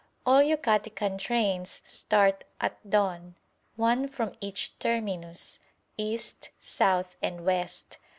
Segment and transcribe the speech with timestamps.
[0.25, 3.35] All Yucatecan trains start at dawn,
[3.75, 5.59] one from each terminus,
[5.95, 7.99] east, south, and west.